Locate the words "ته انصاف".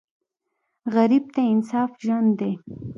1.33-1.91